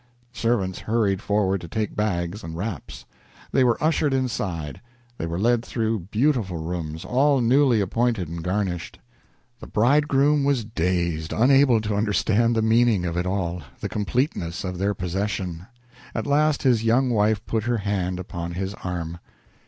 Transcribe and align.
Servants 0.33 0.79
hurried 0.79 1.21
forward 1.21 1.61
to 1.61 1.67
take 1.67 1.95
bags 1.95 2.43
and 2.43 2.57
wraps. 2.57 3.05
They 3.51 3.63
were 3.63 3.77
ushered 3.79 4.15
inside; 4.15 4.81
they 5.19 5.27
were 5.27 5.37
led 5.37 5.63
through 5.63 6.07
beautiful 6.09 6.57
rooms, 6.57 7.05
all 7.05 7.39
newly 7.39 7.81
appointed 7.81 8.27
and 8.27 8.43
garnished. 8.43 8.97
The 9.59 9.67
bridegroom 9.67 10.43
was 10.43 10.65
dazed, 10.65 11.31
unable 11.33 11.81
to 11.81 11.93
understand 11.95 12.55
the 12.55 12.63
meaning 12.63 13.05
of 13.05 13.15
it 13.15 13.27
all 13.27 13.61
the 13.79 13.89
completeness 13.89 14.63
of 14.63 14.79
their 14.79 14.95
possession. 14.95 15.67
At 16.15 16.25
last 16.25 16.63
his 16.63 16.83
young 16.83 17.11
wife 17.11 17.45
put 17.45 17.65
her 17.65 17.77
hand 17.77 18.19
upon 18.19 18.53
his 18.53 18.73
arm. 18.83 19.19